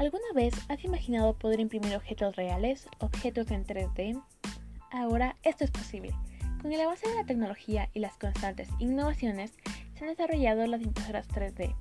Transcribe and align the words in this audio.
¿Alguna 0.00 0.32
vez 0.34 0.54
has 0.70 0.82
imaginado 0.82 1.34
poder 1.34 1.60
imprimir 1.60 1.94
objetos 1.94 2.34
reales, 2.34 2.88
objetos 3.00 3.50
en 3.50 3.66
3D? 3.66 4.18
Ahora 4.90 5.36
esto 5.42 5.64
es 5.64 5.70
posible. 5.70 6.14
Con 6.62 6.72
el 6.72 6.80
avance 6.80 7.06
de 7.06 7.16
la 7.16 7.26
tecnología 7.26 7.90
y 7.92 8.00
las 8.00 8.16
constantes 8.16 8.70
innovaciones, 8.78 9.52
se 9.92 10.04
han 10.04 10.08
desarrollado 10.08 10.66
las 10.66 10.80
impresoras 10.80 11.28
3D, 11.28 11.74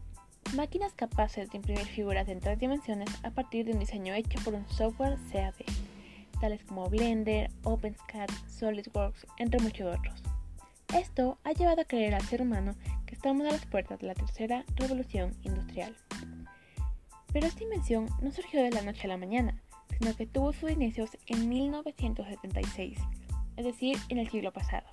máquinas 0.53 0.91
capaces 0.95 1.49
de 1.49 1.55
imprimir 1.55 1.85
figuras 1.85 2.27
en 2.27 2.41
tres 2.41 2.59
dimensiones 2.59 3.07
a 3.23 3.31
partir 3.31 3.65
de 3.65 3.71
un 3.71 3.79
diseño 3.79 4.13
hecho 4.13 4.37
por 4.43 4.53
un 4.53 4.67
software 4.67 5.17
CAD, 5.31 5.53
tales 6.41 6.61
como 6.65 6.89
Blender, 6.89 7.49
OpenSCAD, 7.63 8.27
SolidWorks, 8.49 9.27
entre 9.37 9.61
muchos 9.61 9.97
otros. 9.97 10.21
Esto 10.93 11.37
ha 11.45 11.53
llevado 11.53 11.83
a 11.83 11.85
creer 11.85 12.15
al 12.15 12.23
ser 12.23 12.41
humano 12.41 12.75
que 13.05 13.15
estamos 13.15 13.47
a 13.47 13.51
las 13.53 13.65
puertas 13.65 13.97
de 13.99 14.07
la 14.07 14.13
tercera 14.13 14.65
revolución 14.75 15.31
industrial. 15.43 15.95
Pero 17.31 17.47
esta 17.47 17.63
invención 17.63 18.07
no 18.21 18.31
surgió 18.31 18.63
de 18.63 18.71
la 18.71 18.81
noche 18.81 19.01
a 19.05 19.07
la 19.07 19.17
mañana, 19.17 19.61
sino 19.97 20.15
que 20.15 20.25
tuvo 20.25 20.53
sus 20.53 20.71
inicios 20.71 21.17
en 21.27 21.49
1976, 21.49 22.97
es 23.57 23.65
decir, 23.65 23.97
en 24.09 24.17
el 24.17 24.29
siglo 24.29 24.51
pasado, 24.51 24.87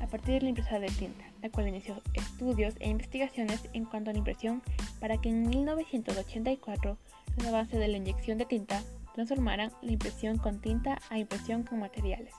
a 0.00 0.06
partir 0.06 0.34
de 0.34 0.40
la 0.40 0.48
impresora 0.48 0.80
de 0.80 0.88
tinta, 0.88 1.24
la 1.42 1.50
cual 1.50 1.68
inició 1.68 2.00
estudios 2.14 2.74
e 2.80 2.88
investigaciones 2.88 3.68
en 3.72 3.84
cuanto 3.84 4.10
a 4.10 4.12
la 4.12 4.18
impresión 4.18 4.62
para 5.00 5.18
que 5.18 5.28
en 5.28 5.48
1984 5.48 6.96
los 7.36 7.46
avances 7.46 7.78
de 7.78 7.88
la 7.88 7.96
inyección 7.96 8.38
de 8.38 8.46
tinta 8.46 8.82
transformaran 9.14 9.70
la 9.82 9.92
impresión 9.92 10.38
con 10.38 10.60
tinta 10.60 10.98
a 11.10 11.18
impresión 11.18 11.62
con 11.62 11.80
materiales. 11.80 12.34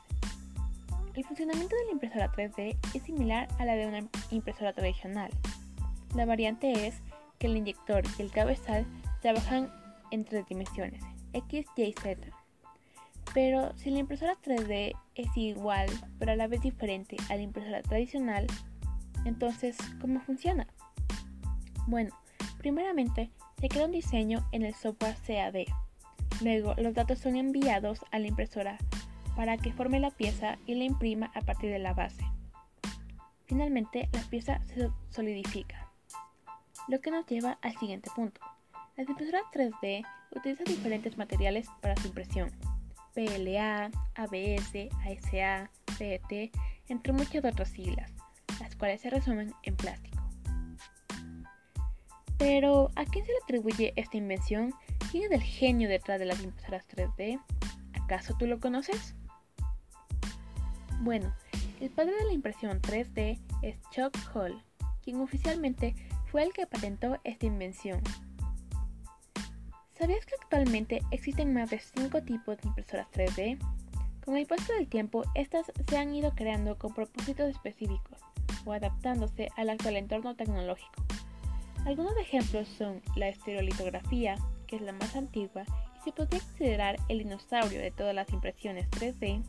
El 1.14 1.24
funcionamiento 1.24 1.76
de 1.76 1.86
la 1.86 1.92
impresora 1.92 2.32
3D 2.32 2.76
es 2.96 3.04
similar 3.04 3.48
a 3.60 3.66
la 3.66 3.76
de 3.76 3.86
una 3.86 4.00
impresora 4.32 4.74
tradicional. 4.74 5.30
La 6.16 6.26
variante 6.26 6.88
es 6.88 6.96
que 7.38 7.48
el 7.48 7.58
inyector 7.58 8.04
y 8.18 8.22
el 8.24 8.32
cabezal 8.32 8.86
trabajan 9.24 9.72
en 10.12 10.26
tres 10.26 10.46
dimensiones, 10.48 11.02
X, 11.32 11.66
Y, 11.78 11.94
Z. 11.94 12.28
Pero 13.34 13.76
si 13.78 13.90
la 13.90 14.00
impresora 14.00 14.36
3D 14.44 14.94
es 15.16 15.38
igual, 15.38 15.90
pero 16.20 16.34
a 16.34 16.36
la 16.36 16.48
vez 16.48 16.62
diferente 16.62 17.16
a 17.30 17.36
la 17.36 17.42
impresora 17.42 17.82
tradicional, 17.82 18.46
entonces, 19.24 19.78
¿cómo 20.02 20.20
funciona? 20.20 20.68
Bueno, 21.88 22.14
primeramente 22.58 23.32
se 23.62 23.70
crea 23.70 23.86
un 23.86 23.92
diseño 23.92 24.46
en 24.52 24.64
el 24.64 24.76
software 24.76 25.16
CAD. 25.26 25.74
Luego, 26.42 26.76
los 26.78 26.94
datos 26.94 27.20
son 27.20 27.38
enviados 27.38 28.02
a 28.12 28.20
la 28.20 28.28
impresora 28.28 28.78
para 29.38 29.58
que 29.58 29.72
forme 29.72 30.02
la 30.02 30.12
pieza 30.12 30.58
y 30.68 30.76
la 30.76 30.84
imprima 30.84 31.32
a 31.34 31.42
partir 31.42 31.72
de 31.72 31.80
la 31.80 31.94
base. 31.94 32.26
Finalmente, 33.46 34.10
la 34.12 34.22
pieza 34.24 34.62
se 34.66 34.90
solidifica, 35.12 35.90
lo 36.90 37.00
que 37.00 37.10
nos 37.10 37.26
lleva 37.26 37.58
al 37.62 37.78
siguiente 37.78 38.10
punto. 38.14 38.42
Las 38.96 39.10
impresoras 39.10 39.42
3D 39.52 40.06
utilizan 40.36 40.66
diferentes 40.66 41.18
materiales 41.18 41.68
para 41.82 41.96
su 41.96 42.10
impresión. 42.10 42.52
PLA, 43.16 43.90
ABS, 44.14 44.90
ASA, 45.04 45.72
PET, 45.98 46.52
entre 46.90 47.14
muchas 47.14 47.44
otras 47.44 47.70
siglas, 47.70 48.12
las 48.60 48.76
cuales 48.76 49.02
se 49.02 49.10
resumen 49.10 49.52
en 49.64 49.76
plástico. 49.76 50.22
Pero, 52.38 52.92
¿a 52.96 53.06
quién 53.06 53.26
se 53.26 53.32
le 53.32 53.38
atribuye 53.44 53.94
esta 53.96 54.18
invención? 54.18 54.74
¿Quién 55.12 55.24
es 55.24 55.32
el 55.32 55.42
genio 55.42 55.90
detrás 55.90 56.20
de 56.20 56.26
las 56.26 56.44
impresoras 56.44 56.88
3D? 56.88 57.42
¿Acaso 57.94 58.36
tú 58.38 58.46
lo 58.46 58.60
conoces? 58.60 59.16
Bueno, 61.00 61.34
el 61.80 61.90
padre 61.90 62.16
de 62.16 62.26
la 62.26 62.34
impresión 62.34 62.80
3D 62.80 63.40
es 63.64 63.76
Chuck 63.90 64.16
Hall, 64.36 64.62
quien 65.02 65.20
oficialmente 65.20 65.96
fue 66.32 66.44
el 66.44 66.54
que 66.54 66.68
patentó 66.68 67.20
esta 67.24 67.48
invención 67.48 68.02
¿Sabías 70.04 70.26
que 70.26 70.36
actualmente 70.36 71.02
existen 71.12 71.54
más 71.54 71.70
de 71.70 71.80
5 71.80 72.24
tipos 72.24 72.58
de 72.58 72.68
impresoras 72.68 73.08
3D? 73.14 73.58
Con 74.26 74.36
el 74.36 74.46
paso 74.46 74.74
del 74.74 74.90
tiempo, 74.90 75.24
estas 75.34 75.72
se 75.88 75.98
han 75.98 76.14
ido 76.14 76.36
creando 76.36 76.78
con 76.78 76.94
propósitos 76.94 77.50
específicos 77.50 78.20
o 78.66 78.74
adaptándose 78.74 79.48
al 79.56 79.70
actual 79.70 79.96
entorno 79.96 80.36
tecnológico. 80.36 80.92
Algunos 81.86 82.18
ejemplos 82.18 82.68
son 82.78 83.02
la 83.16 83.30
estereolitografía, 83.30 84.36
que 84.68 84.76
es 84.76 84.82
la 84.82 84.92
más 84.92 85.16
antigua 85.16 85.64
y 85.98 86.04
se 86.04 86.12
podría 86.12 86.42
considerar 86.42 86.98
el 87.08 87.20
dinosaurio 87.20 87.80
de 87.80 87.92
todas 87.92 88.14
las 88.14 88.30
impresiones 88.34 88.90
3D, 88.90 89.42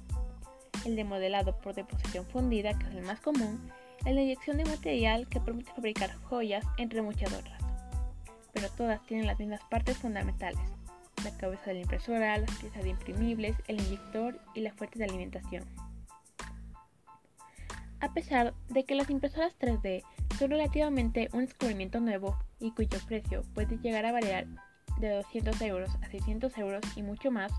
el 0.85 0.95
de 0.95 1.03
modelado 1.03 1.59
por 1.59 1.75
deposición 1.75 2.27
fundida, 2.27 2.79
que 2.79 2.87
es 2.87 2.95
el 2.95 3.03
más 3.03 3.19
común, 3.19 3.73
el 4.07 4.15
de 4.15 4.23
inyección 4.23 4.59
de 4.59 4.67
material 4.67 5.29
que 5.29 5.41
permite 5.41 5.73
fabricar 5.73 6.15
joyas, 6.15 6.65
entre 6.79 7.03
muchas 7.03 7.33
otras 7.33 7.64
pero 8.55 8.71
todas 8.71 9.05
tienen 9.05 9.27
las 9.27 9.39
mismas 9.39 9.61
partes 9.69 9.99
fundamentales. 9.99 10.61
La 11.25 11.37
cabeza 11.37 11.67
de 11.67 11.75
la 11.75 11.81
impresora, 11.81 12.39
las 12.39 12.51
piezas 12.59 12.83
de 12.83 12.91
imprimibles, 12.91 13.57
el 13.67 13.81
inyector 13.81 14.41
y 14.55 14.61
la 14.61 14.73
fuente 14.73 14.99
de 14.99 15.05
alimentación. 15.05 15.65
A 18.01 18.13
pesar 18.13 18.55
de 18.69 18.85
que 18.85 18.95
las 18.95 19.11
impresoras 19.11 19.59
3D 19.59 20.03
son 20.39 20.51
relativamente 20.51 21.29
un 21.33 21.41
descubrimiento 21.41 22.01
nuevo 22.01 22.39
y 22.61 22.71
cuyo 22.73 22.99
precio 23.07 23.43
puede 23.55 23.79
llegar 23.79 24.05
a 24.07 24.13
variar 24.13 24.47
de 24.99 25.11
200 25.11 25.61
euros 25.63 25.91
a 26.03 26.09
600 26.09 26.57
euros 26.59 26.83
y 26.97 27.03
mucho 27.03 27.31
más, 27.31 27.53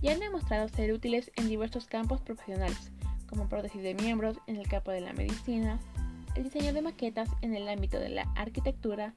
ya 0.00 0.12
han 0.12 0.20
demostrado 0.20 0.68
ser 0.68 0.92
útiles 0.92 1.30
en 1.36 1.48
diversos 1.48 1.86
campos 1.86 2.20
profesionales, 2.20 2.92
como 3.28 3.48
prótesis 3.48 3.82
de 3.82 3.94
miembros 3.94 4.38
en 4.46 4.56
el 4.56 4.68
campo 4.68 4.90
de 4.90 5.00
la 5.00 5.12
medicina, 5.12 5.78
el 6.34 6.44
diseño 6.44 6.72
de 6.72 6.82
maquetas 6.82 7.28
en 7.42 7.54
el 7.54 7.68
ámbito 7.68 7.98
de 7.98 8.10
la 8.10 8.22
arquitectura, 8.36 9.14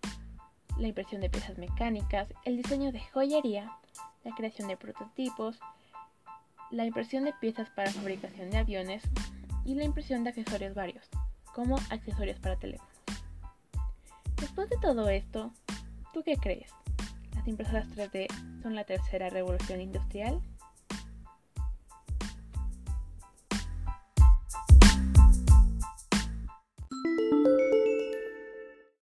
la 0.82 0.88
impresión 0.88 1.22
de 1.22 1.30
piezas 1.30 1.58
mecánicas, 1.60 2.34
el 2.44 2.58
diseño 2.58 2.92
de 2.92 3.00
joyería, 3.00 3.72
la 4.24 4.34
creación 4.36 4.68
de 4.68 4.78
prototipos, 4.78 5.60
la 6.72 6.86
impresión 6.86 7.24
de 7.24 7.34
piezas 7.40 7.70
para 7.70 7.92
fabricación 7.92 8.50
de 8.50 8.58
aviones 8.58 9.04
y 9.64 9.76
la 9.76 9.84
impresión 9.84 10.24
de 10.24 10.32
accesorios 10.32 10.74
varios, 10.74 11.08
como 11.54 11.78
accesorios 11.92 12.40
para 12.40 12.58
teléfonos. 12.58 12.92
Después 14.38 14.70
de 14.70 14.78
todo 14.78 15.08
esto, 15.08 15.54
¿tú 16.14 16.24
qué 16.24 16.36
crees? 16.36 16.72
¿Las 17.36 17.48
impresoras 17.48 17.88
3D 17.90 18.28
son 18.64 18.74
la 18.74 18.84
tercera 18.84 19.30
revolución 19.30 19.82
industrial? 19.82 20.42